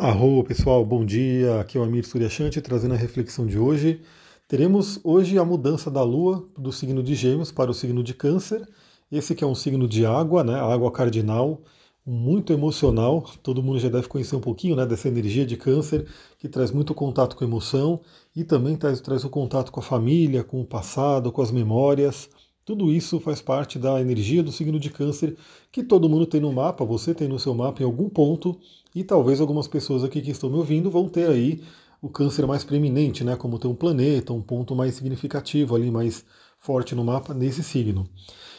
[0.00, 1.58] Arro, pessoal, bom dia.
[1.58, 4.00] Aqui é o Amir Suryashanti trazendo a reflexão de hoje.
[4.46, 8.64] Teremos hoje a mudança da Lua do signo de Gêmeos para o signo de Câncer.
[9.10, 10.54] Esse que é um signo de água, né?
[10.54, 11.62] A água cardinal,
[12.06, 13.24] muito emocional.
[13.42, 14.86] Todo mundo já deve conhecer um pouquinho, né?
[14.86, 16.06] Dessa energia de Câncer
[16.38, 18.00] que traz muito contato com emoção
[18.36, 22.30] e também traz, traz o contato com a família, com o passado, com as memórias.
[22.68, 25.34] Tudo isso faz parte da energia do signo de Câncer
[25.72, 26.84] que todo mundo tem no mapa.
[26.84, 28.60] Você tem no seu mapa em algum ponto
[28.94, 31.62] e talvez algumas pessoas aqui que estão me ouvindo vão ter aí
[32.02, 33.36] o câncer mais preeminente, né?
[33.36, 36.26] Como ter um planeta, um ponto mais significativo ali, mais
[36.58, 38.06] forte no mapa nesse signo.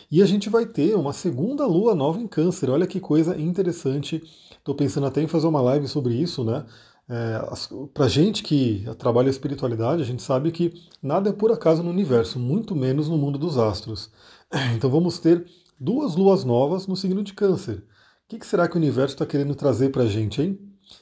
[0.09, 2.71] E a gente vai ter uma segunda lua nova em câncer.
[2.71, 4.23] Olha que coisa interessante.
[4.57, 6.65] Estou pensando até em fazer uma live sobre isso, né?
[7.09, 7.41] É,
[7.91, 11.89] Para gente que trabalha a espiritualidade, a gente sabe que nada é por acaso no
[11.89, 14.11] universo, muito menos no mundo dos astros.
[14.75, 15.45] Então vamos ter
[15.79, 17.83] duas luas novas no signo de câncer.
[18.31, 20.59] O que, será que o universo está querendo trazer para a gente, hein?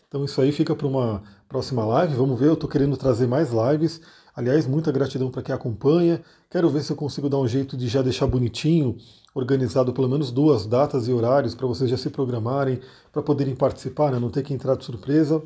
[0.08, 2.16] Então isso aí fica para uma próxima live.
[2.16, 4.02] Vamos ver, eu estou querendo trazer mais lives.
[4.36, 6.22] Aliás, muita gratidão para quem acompanha.
[6.50, 8.98] Quero ver se eu consigo dar um jeito de já deixar bonitinho,
[9.36, 12.80] organizado pelo menos duas datas e horários para vocês já se programarem,
[13.12, 14.20] para poderem participar, né?
[14.20, 15.42] não ter que entrar de surpresa.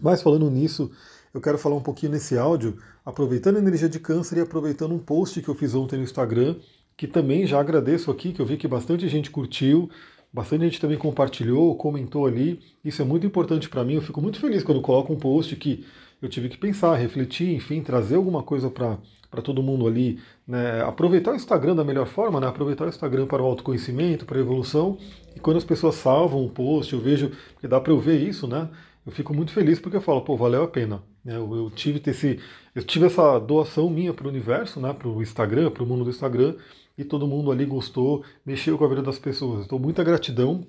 [0.00, 0.90] Mas falando nisso,
[1.32, 4.98] eu quero falar um pouquinho nesse áudio, aproveitando a energia de câncer e aproveitando um
[4.98, 6.56] post que eu fiz ontem no Instagram,
[6.96, 9.90] que também já agradeço aqui, que eu vi que bastante gente curtiu.
[10.32, 12.60] Bastante gente também compartilhou, comentou ali.
[12.84, 13.94] Isso é muito importante para mim.
[13.94, 15.84] Eu fico muito feliz quando coloco um post que
[16.20, 20.18] eu tive que pensar, refletir, enfim, trazer alguma coisa para todo mundo ali.
[20.46, 20.82] Né?
[20.82, 22.46] Aproveitar o Instagram da melhor forma, né?
[22.46, 24.98] aproveitar o Instagram para o autoconhecimento, para a evolução.
[25.34, 28.46] E quando as pessoas salvam um post, eu vejo, que dá para eu ver isso,
[28.46, 28.68] né?
[29.06, 31.00] Eu fico muito feliz porque eu falo, pô, valeu a pena.
[31.24, 31.36] Né?
[31.36, 32.40] Eu, eu tive esse,
[32.74, 34.92] eu tive essa doação minha para o universo, né?
[34.92, 36.56] para o Instagram, para o mundo do Instagram
[36.98, 39.64] e todo mundo ali gostou, mexeu com a vida das pessoas.
[39.64, 40.66] Então, muita gratidão.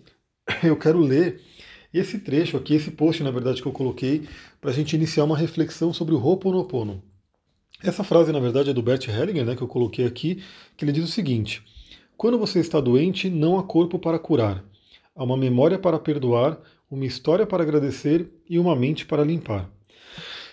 [0.64, 1.42] Eu quero ler
[1.94, 4.28] esse trecho aqui, esse post, na verdade, que eu coloquei,
[4.62, 7.02] para a gente iniciar uma reflexão sobre o Ho'oponopono.
[7.84, 10.44] Essa frase, na verdade, é do Bert Hellinger, né, que eu coloquei aqui,
[10.76, 11.64] que ele diz o seguinte:
[12.16, 14.64] Quando você está doente, não há corpo para curar.
[15.16, 16.60] Há uma memória para perdoar,
[16.90, 19.70] uma história para agradecer e uma mente para limpar.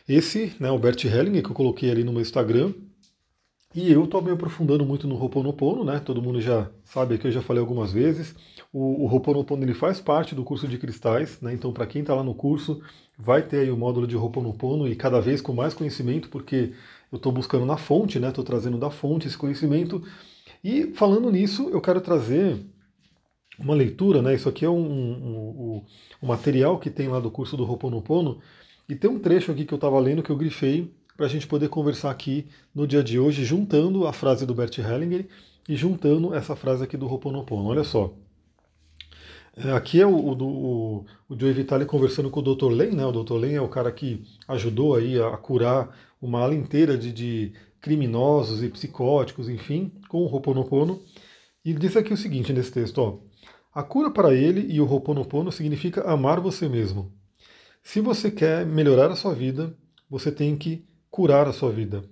[0.08, 2.74] Esse, né, o Bert Hellinger, que eu coloquei ali no meu Instagram,
[3.74, 5.98] e eu estou me aprofundando muito no Ho'oponopono, né?
[5.98, 8.32] Todo mundo já sabe que eu já falei algumas vezes.
[8.72, 11.52] O, o Ho'oponopono ele faz parte do curso de cristais, né?
[11.52, 12.80] Então para quem está lá no curso,
[13.18, 16.72] vai ter aí o módulo de Ho'oponopono e cada vez com mais conhecimento, porque
[17.10, 18.28] eu estou buscando na fonte, né?
[18.28, 20.00] Estou trazendo da fonte esse conhecimento.
[20.62, 22.64] E falando nisso, eu quero trazer
[23.58, 24.34] uma leitura, né?
[24.34, 25.84] Isso aqui é um, um, um,
[26.22, 28.40] um material que tem lá do curso do Ho'oponopono.
[28.88, 31.46] E tem um trecho aqui que eu estava lendo que eu grifei para a gente
[31.46, 35.26] poder conversar aqui no dia de hoje, juntando a frase do Bert Hellinger
[35.68, 37.68] e juntando essa frase aqui do Ho'oponopono.
[37.68, 38.12] Olha só.
[39.56, 42.72] É, aqui é o, o, o, o Joe Vitale conversando com o Dr.
[42.72, 43.06] Len, né?
[43.06, 43.34] O Dr.
[43.34, 48.62] Len é o cara que ajudou aí a curar uma ala inteira de, de criminosos
[48.62, 51.00] e psicóticos, enfim, com o Ho'oponopono.
[51.64, 53.18] E diz aqui o seguinte nesse texto, ó.
[53.74, 57.12] A cura para ele e o Ho'oponopono significa amar você mesmo.
[57.82, 59.76] Se você quer melhorar a sua vida,
[60.08, 62.04] você tem que curar a sua vida.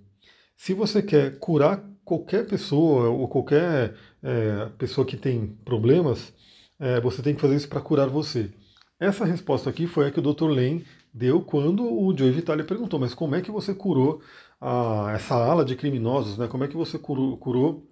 [0.57, 6.33] Se você quer curar qualquer pessoa ou qualquer é, pessoa que tem problemas,
[6.81, 8.51] é, você tem que fazer isso para curar você.
[8.99, 10.49] Essa resposta aqui foi a que o Dr.
[10.49, 10.85] Len
[11.15, 14.21] deu quando o Joe Vitale perguntou, mas como é que você curou
[14.61, 16.49] a, essa ala de criminosos, né?
[16.49, 17.87] Como é que você curou, curou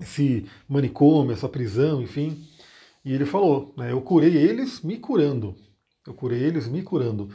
[0.00, 2.44] esse manicômio, essa prisão, enfim?
[3.06, 5.54] E ele falou, né, eu curei eles me curando.
[6.04, 7.30] Eu curei eles me curando.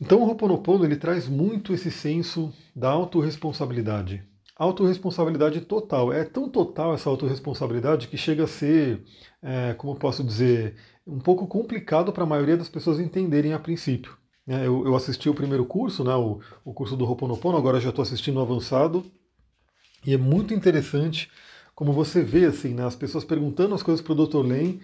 [0.00, 4.20] Então o Ho'oponopono ele traz muito esse senso da autorresponsabilidade.
[4.56, 6.12] Autorresponsabilidade total.
[6.12, 9.04] É tão total essa autorresponsabilidade que chega a ser,
[9.40, 10.74] é, como eu posso dizer,
[11.06, 14.18] um pouco complicado para a maioria das pessoas entenderem a princípio.
[14.44, 17.90] É, eu, eu, assisti o primeiro curso, né, o, o curso do Ho'oponopono, agora já
[17.90, 19.04] estou assistindo o avançado,
[20.04, 21.30] e é muito interessante
[21.80, 24.46] como você vê assim, né, as pessoas perguntando as coisas para o Dr.
[24.46, 24.80] Len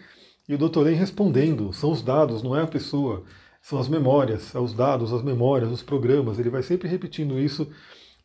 [0.48, 0.78] e o Dr.
[0.78, 1.70] Len respondendo.
[1.70, 3.22] São os dados, não é a pessoa
[3.60, 6.38] são as memórias, os dados, as memórias, os programas.
[6.38, 7.68] Ele vai sempre repetindo isso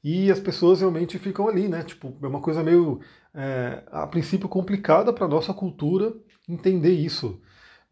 [0.02, 1.84] e as pessoas realmente ficam ali, né?
[1.84, 3.02] Tipo, é uma coisa meio,
[3.36, 6.14] é, a princípio, complicada para a nossa cultura
[6.48, 7.42] entender isso.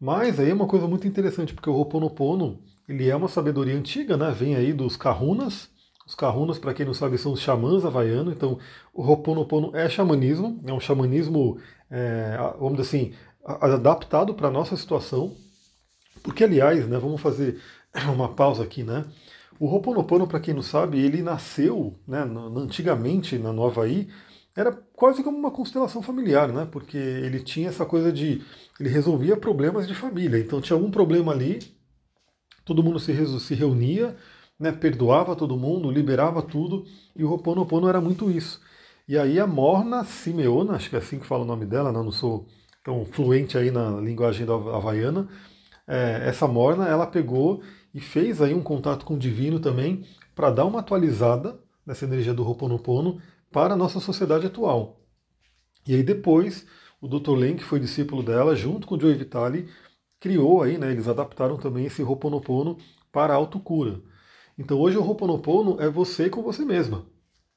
[0.00, 2.58] Mas aí é uma coisa muito interessante, porque o Ho'oponopono,
[2.88, 4.30] ele é uma sabedoria antiga, né?
[4.30, 5.68] Vem aí dos Kahunas.
[6.10, 8.34] Os Kahunas, para quem não sabe, são os xamãs havaianos.
[8.34, 8.58] Então,
[8.92, 13.12] o Ho'oponopono é xamanismo, é um xamanismo, é, vamos dizer assim,
[13.44, 15.36] adaptado para a nossa situação.
[16.20, 17.60] Porque, aliás, né, vamos fazer
[18.12, 19.04] uma pausa aqui, né?
[19.60, 24.08] O Ho'oponopono, para quem não sabe, ele nasceu, né, antigamente na Nova Havaí,
[24.56, 26.66] era quase como uma constelação familiar, né?
[26.72, 28.42] Porque ele tinha essa coisa de.
[28.80, 30.40] Ele resolvia problemas de família.
[30.40, 31.60] Então tinha algum problema ali,
[32.64, 34.16] todo mundo se, se reunia,
[34.60, 36.84] né, perdoava todo mundo, liberava tudo,
[37.16, 38.60] e o Ho'oponopono era muito isso.
[39.08, 42.04] E aí a Morna Simeona, acho que é assim que fala o nome dela, não,
[42.04, 42.46] não sou
[42.84, 45.28] tão fluente aí na linguagem da havaiana,
[45.88, 47.62] é, essa Morna, ela pegou
[47.94, 50.04] e fez aí um contato com o divino também,
[50.34, 53.20] para dar uma atualizada nessa energia do Ho'oponopono
[53.50, 55.00] para a nossa sociedade atual.
[55.86, 56.66] E aí depois,
[57.00, 57.32] o Dr.
[57.32, 59.68] Len, que foi discípulo dela, junto com o Joe Vitale,
[60.20, 62.76] criou aí, né, eles adaptaram também esse Ho'oponopono
[63.10, 64.00] para a autocura.
[64.60, 67.06] Então hoje o Ho'oponopono é você com você mesma.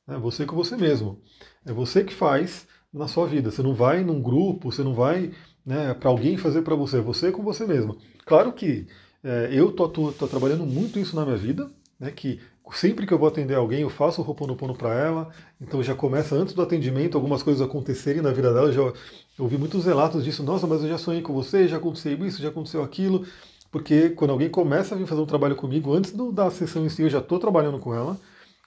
[0.07, 1.19] É você com você mesmo.
[1.65, 3.51] É você que faz na sua vida.
[3.51, 5.33] Você não vai num grupo, você não vai
[5.65, 6.99] né, para alguém fazer para você.
[6.99, 7.97] É você com você mesmo.
[8.25, 8.87] Claro que
[9.21, 11.69] é, eu tô, tô, tô, trabalhando muito isso na minha vida,
[11.99, 12.39] né, que
[12.71, 15.29] sempre que eu vou atender alguém, eu faço o Ho'oponopono para ela.
[15.59, 18.69] Então já começa antes do atendimento, algumas coisas acontecerem na vida dela.
[18.69, 18.93] Eu já
[19.37, 20.41] ouvi muitos relatos disso.
[20.41, 23.25] Nossa, mas eu já sonhei com você, já aconteceu isso, já aconteceu aquilo
[23.73, 26.89] porque quando alguém começa a vir fazer um trabalho comigo, antes do, da sessão em
[26.89, 28.19] si, eu já estou trabalhando com ela,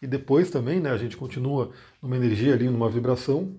[0.03, 1.70] e depois também, né, a gente continua
[2.03, 3.55] numa energia ali, numa vibração.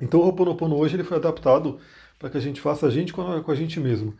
[0.00, 1.78] Então o Ho'oponopono hoje ele foi adaptado
[2.18, 4.14] para que a gente faça a gente com a, com a gente mesmo.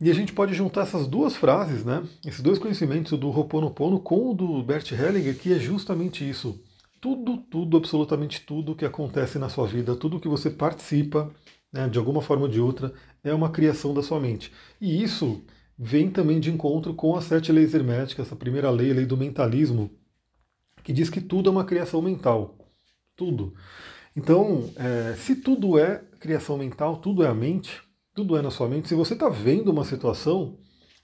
[0.00, 4.30] E a gente pode juntar essas duas frases, né, esses dois conhecimentos do Ho'oponopono com
[4.30, 6.58] o do Bert Hellinger, que é justamente isso.
[7.02, 11.30] Tudo, tudo, absolutamente tudo que acontece na sua vida, tudo que você participa,
[11.70, 14.50] né, de alguma forma ou de outra, é uma criação da sua mente.
[14.80, 15.44] E isso
[15.78, 19.16] vem também de encontro com as sete leis herméticas, essa primeira lei, a lei do
[19.16, 19.90] mentalismo,
[20.82, 22.56] que diz que tudo é uma criação mental.
[23.14, 23.54] Tudo.
[24.14, 27.82] Então, é, se tudo é criação mental, tudo é a mente,
[28.14, 30.58] tudo é na sua mente, se você está vendo uma situação,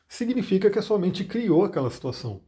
[0.08, 2.40] significa que a sua mente criou aquela situação.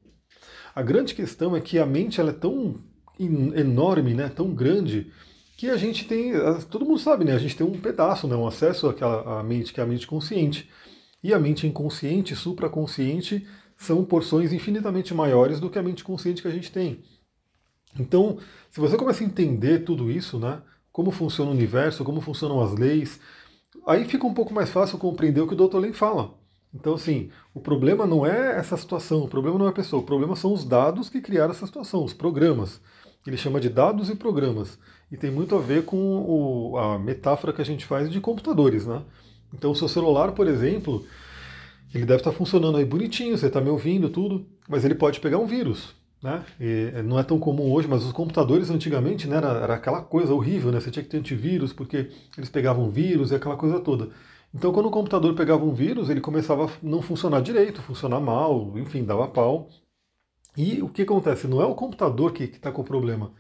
[0.75, 2.83] A grande questão é que a mente ela é tão
[3.19, 5.13] enorme, né, tão grande,
[5.57, 6.33] que a gente tem,
[6.71, 9.73] todo mundo sabe, né, a gente tem um pedaço, né, um acesso àquela à mente,
[9.73, 10.69] que é a mente consciente.
[11.25, 13.47] E a mente inconsciente, supraconsciente,
[13.79, 17.03] são porções infinitamente maiores do que a mente consciente que a gente tem.
[17.99, 18.37] Então,
[18.71, 20.61] se você começa a entender tudo isso, né,
[20.93, 23.19] como funciona o universo, como funcionam as leis,
[23.87, 25.79] aí fica um pouco mais fácil compreender o que o Dr.
[25.79, 26.35] Len fala.
[26.75, 30.07] Então, assim, o problema não é essa situação, o problema não é a pessoa, o
[30.07, 32.83] problema são os dados que criaram essa situação, os programas.
[33.27, 34.79] Ele chama de dados e programas.
[35.11, 38.85] E tem muito a ver com o, a metáfora que a gente faz de computadores,
[38.87, 39.03] né?
[39.57, 41.07] Então o seu celular, por exemplo,
[41.95, 45.39] ele deve estar funcionando aí bonitinho, você está me ouvindo, tudo, mas ele pode pegar
[45.39, 45.95] um vírus.
[46.23, 46.43] Né?
[46.59, 50.01] E é, não é tão comum hoje, mas os computadores antigamente né, era, era aquela
[50.01, 50.81] coisa horrível, né?
[50.81, 54.09] Você tinha que ter antivírus porque eles pegavam vírus e aquela coisa toda.
[54.55, 58.73] Então, quando o computador pegava um vírus, ele começava a não funcionar direito, funcionar mal,
[58.79, 59.69] enfim, dava pau.
[60.57, 61.47] E o que acontece?
[61.47, 63.33] Não é o computador que está com o problema,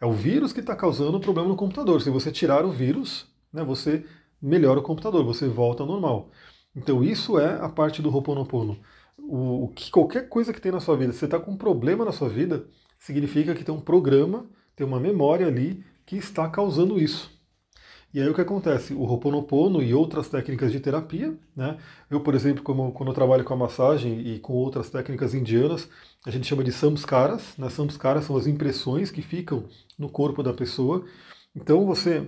[0.00, 2.00] é o vírus que está causando o problema no computador.
[2.02, 4.04] Se você tirar o vírus, né, você
[4.40, 6.30] melhora o computador, você volta ao normal.
[6.74, 8.78] Então isso é a parte do Ho'oponopono.
[9.18, 11.56] O, o que qualquer coisa que tem na sua vida, se você está com um
[11.56, 12.66] problema na sua vida,
[12.98, 14.46] significa que tem um programa,
[14.76, 17.38] tem uma memória ali que está causando isso.
[18.12, 18.94] E aí o que acontece?
[18.94, 21.76] O Ho'oponopono e outras técnicas de terapia, né?
[22.10, 25.88] Eu, por exemplo, como, quando eu trabalho com a massagem e com outras técnicas indianas,
[26.24, 27.54] a gente chama de samskaras.
[27.58, 27.68] Né?
[27.68, 29.64] Samskaras são as impressões que ficam
[29.98, 31.04] no corpo da pessoa.
[31.54, 32.26] Então você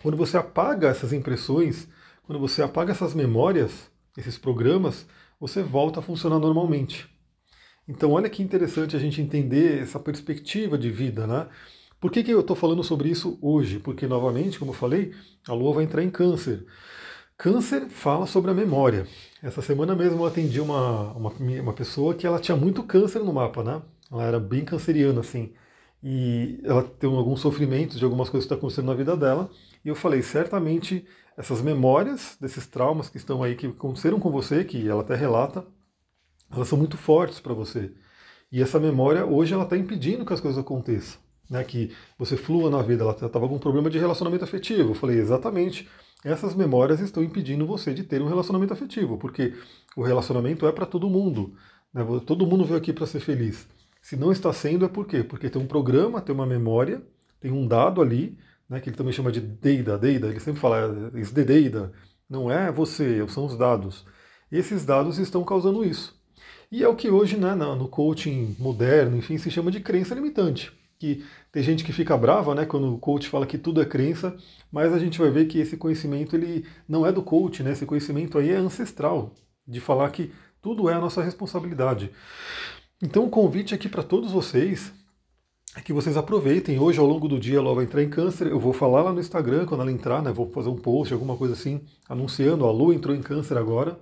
[0.00, 1.88] quando você apaga essas impressões,
[2.24, 5.06] quando você apaga essas memórias, esses programas,
[5.40, 7.08] você volta a funcionar normalmente.
[7.88, 11.48] Então, olha que interessante a gente entender essa perspectiva de vida, né?
[12.00, 13.78] Por que, que eu estou falando sobre isso hoje?
[13.78, 15.12] Porque, novamente, como eu falei,
[15.46, 16.64] a Lua vai entrar em câncer.
[17.36, 19.06] Câncer fala sobre a memória.
[19.42, 23.32] Essa semana mesmo eu atendi uma, uma, uma pessoa que ela tinha muito câncer no
[23.32, 23.82] mapa, né?
[24.10, 25.52] Ela era bem canceriana, assim.
[26.02, 29.48] E ela tem alguns sofrimentos de algumas coisas que estão acontecendo na vida dela.
[29.84, 31.06] E eu falei, certamente
[31.36, 35.64] essas memórias desses traumas que estão aí, que aconteceram com você, que ela até relata,
[36.50, 37.92] elas são muito fortes para você.
[38.50, 41.20] E essa memória, hoje, ela está impedindo que as coisas aconteçam.
[41.50, 44.90] Né, que você flua na vida, ela estava com um problema de relacionamento afetivo.
[44.90, 45.86] Eu falei, exatamente,
[46.24, 49.54] essas memórias estão impedindo você de ter um relacionamento afetivo, porque
[49.94, 51.54] o relacionamento é para todo mundo.
[51.92, 53.66] Né, todo mundo veio aqui para ser feliz.
[54.02, 55.22] Se não está sendo, é por quê?
[55.22, 57.00] Porque tem um programa, tem uma memória,
[57.40, 58.36] tem um dado ali
[58.72, 61.92] né, que ele também chama de data, data, ele sempre fala, is the data,
[62.28, 64.06] não é você, são os dados.
[64.50, 66.18] E esses dados estão causando isso.
[66.70, 70.72] E é o que hoje, né, no coaching moderno, enfim, se chama de crença limitante.
[70.98, 74.34] Que tem gente que fica brava, né, quando o coach fala que tudo é crença,
[74.70, 77.72] mas a gente vai ver que esse conhecimento ele não é do coach, né?
[77.72, 79.34] Esse conhecimento aí é ancestral,
[79.68, 80.32] de falar que
[80.62, 82.10] tudo é a nossa responsabilidade.
[83.02, 84.92] Então o convite aqui para todos vocês
[85.74, 86.78] é que vocês aproveitem.
[86.78, 88.46] Hoje, ao longo do dia, ela vai entrar em câncer.
[88.46, 90.30] Eu vou falar lá no Instagram quando ela entrar, né?
[90.30, 92.64] Vou fazer um post, alguma coisa assim, anunciando.
[92.64, 93.98] A Lua entrou em câncer agora.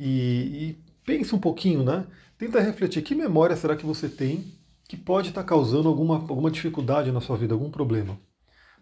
[0.00, 2.06] E, e pense um pouquinho, né?
[2.36, 7.12] Tenta refletir que memória será que você tem que pode estar causando alguma, alguma dificuldade
[7.12, 8.18] na sua vida, algum problema.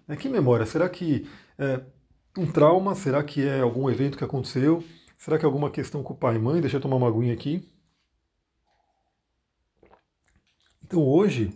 [0.08, 0.64] É, que memória?
[0.64, 1.82] Será que é
[2.38, 2.94] um trauma?
[2.94, 4.82] Será que é algum evento que aconteceu?
[5.18, 6.62] Será que é alguma questão com o pai e mãe?
[6.62, 7.68] Deixa eu tomar uma aguinha aqui.
[10.88, 11.52] Então hoje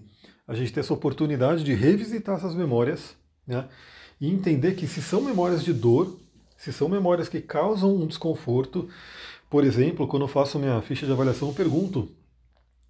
[0.47, 3.67] a gente tem essa oportunidade de revisitar essas memórias né,
[4.21, 6.19] e entender que se são memórias de dor,
[6.55, 8.91] se são memórias que causam um desconforto,
[9.49, 12.11] por exemplo, quando eu faço minha ficha de avaliação, eu pergunto,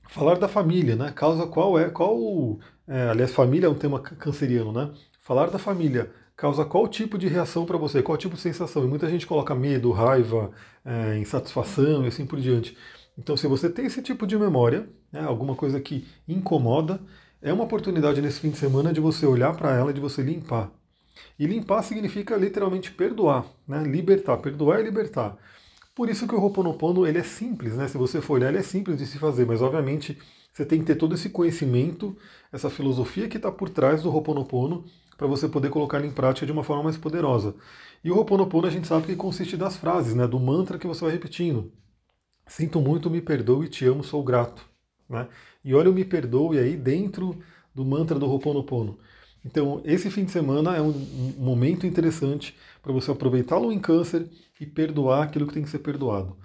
[0.08, 1.12] falar da família, né?
[1.14, 2.58] Causa qual é, qual,
[2.88, 4.92] é, aliás, família é um tema canceriano, né?
[5.20, 8.84] Falar da família causa qual tipo de reação para você, qual tipo de sensação.
[8.84, 10.50] E muita gente coloca medo, raiva,
[10.84, 12.76] é, insatisfação e assim por diante.
[13.19, 17.00] Então, se você tem esse tipo de memória, né, alguma coisa que incomoda,
[17.40, 20.23] é uma oportunidade nesse fim de semana de você olhar para ela e de você
[20.23, 20.71] limpar.
[21.38, 23.83] E limpar significa literalmente perdoar, né?
[23.83, 24.37] libertar.
[24.38, 25.37] Perdoar e libertar.
[25.95, 27.87] Por isso que o Ho'oponopono ele é simples, né?
[27.87, 30.16] Se você for olhar, ele é simples de se fazer, mas obviamente
[30.52, 32.16] você tem que ter todo esse conhecimento,
[32.50, 34.85] essa filosofia que está por trás do Ho'oponopono
[35.19, 37.54] para você poder colocar ele em prática de uma forma mais poderosa.
[38.02, 40.26] E o Ho'oponopono a gente sabe que consiste das frases, né?
[40.26, 41.71] Do mantra que você vai repetindo.
[42.46, 44.64] Sinto muito, me perdoe, te amo, sou grato.
[45.08, 45.28] Né?
[45.64, 47.38] E olha o me perdoe aí dentro
[47.75, 48.99] do mantra do Ho'oponopono.
[49.44, 50.92] Então, esse fim de semana é um,
[51.38, 54.26] momento interessante para você aproveitá-lo em câncer
[54.61, 56.37] e perdoar aquilo que tem que ser perdoado.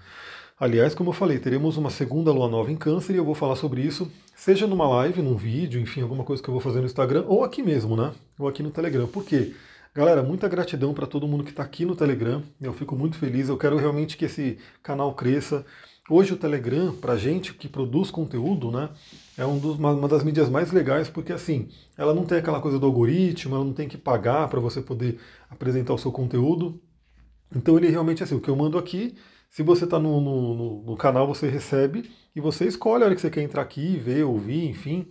[0.60, 3.56] Aliás, como eu falei, teremos uma segunda lua nova em câncer e eu vou falar
[3.56, 6.88] sobre isso, seja numa live, num vídeo, enfim, alguma coisa que eu vou fazer no
[6.88, 8.12] Instagram, ou aqui mesmo, né?
[8.40, 9.06] Ou aqui no Telegram.
[9.06, 9.54] Por quê?
[9.98, 12.44] Galera, muita gratidão para todo mundo que está aqui no Telegram.
[12.62, 13.50] Eu fico muito feliz.
[13.50, 15.66] Eu quero realmente que esse canal cresça.
[16.08, 18.92] Hoje o Telegram, para gente que produz conteúdo, né,
[19.36, 22.78] é um dos, uma, das mídias mais legais, porque assim, ela não tem aquela coisa
[22.78, 26.80] do algoritmo, ela não tem que pagar para você poder apresentar o seu conteúdo.
[27.56, 29.16] Então ele realmente assim, o que eu mando aqui,
[29.50, 33.22] se você está no, no, no, canal, você recebe e você escolhe a hora que
[33.22, 35.08] você quer entrar aqui, ver, ouvir, enfim.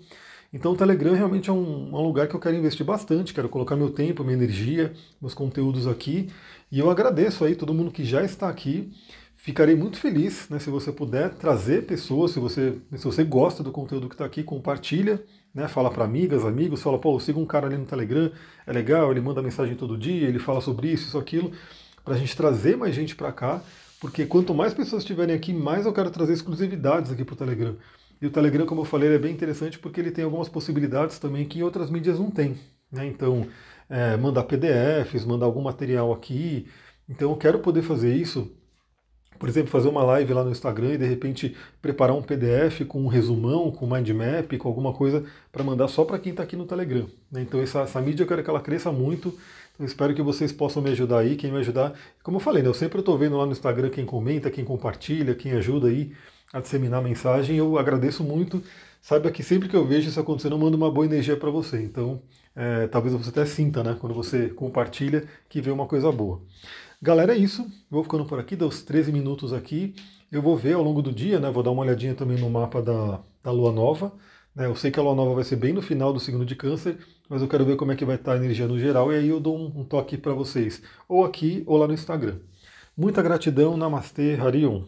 [0.52, 3.76] Então o Telegram realmente é um, um lugar que eu quero investir bastante, quero colocar
[3.76, 6.30] meu tempo, minha energia, meus conteúdos aqui.
[6.70, 8.92] E eu agradeço aí todo mundo que já está aqui.
[9.46, 13.70] Ficarei muito feliz né, se você puder trazer pessoas, se você, se você gosta do
[13.70, 15.22] conteúdo que está aqui, compartilha,
[15.54, 18.32] né, fala para amigas, amigos, fala, pô, siga um cara ali no Telegram,
[18.66, 21.52] é legal, ele manda mensagem todo dia, ele fala sobre isso, isso, aquilo,
[22.04, 23.62] para a gente trazer mais gente para cá,
[24.00, 27.76] porque quanto mais pessoas estiverem aqui, mais eu quero trazer exclusividades aqui para o Telegram.
[28.20, 31.44] E o Telegram, como eu falei, é bem interessante porque ele tem algumas possibilidades também
[31.46, 32.56] que outras mídias não têm.
[32.90, 33.06] Né?
[33.06, 33.46] Então,
[33.88, 36.66] é, mandar PDFs, mandar algum material aqui.
[37.08, 38.50] Então, eu quero poder fazer isso
[39.38, 43.02] por exemplo, fazer uma live lá no Instagram e de repente preparar um PDF com
[43.02, 46.56] um resumão, com mind map, com alguma coisa para mandar só para quem está aqui
[46.56, 47.06] no Telegram.
[47.30, 47.42] Né?
[47.42, 49.36] Então essa, essa mídia eu quero que ela cresça muito.
[49.74, 51.92] Então espero que vocês possam me ajudar aí, quem me ajudar.
[52.22, 55.34] Como eu falei, né, eu sempre estou vendo lá no Instagram quem comenta, quem compartilha,
[55.34, 56.12] quem ajuda aí
[56.52, 57.56] a disseminar a mensagem.
[57.56, 58.62] Eu agradeço muito.
[59.00, 61.82] Saiba que sempre que eu vejo isso acontecendo, eu mando uma boa energia para você.
[61.82, 62.20] Então,
[62.54, 66.40] é, talvez você até sinta, né, quando você compartilha, que vê uma coisa boa.
[67.00, 67.66] Galera, é isso.
[67.90, 69.94] Vou ficando por aqui, dá uns 13 minutos aqui.
[70.32, 71.50] Eu vou ver ao longo do dia, né?
[71.50, 74.12] Vou dar uma olhadinha também no mapa da, da Lua Nova.
[74.56, 74.66] Né?
[74.66, 76.98] Eu sei que a Lua Nova vai ser bem no final do signo de câncer,
[77.28, 79.28] mas eu quero ver como é que vai estar a energia no geral e aí
[79.28, 82.38] eu dou um, um toque para vocês, ou aqui ou lá no Instagram.
[82.96, 84.84] Muita gratidão, Namastê, Harion.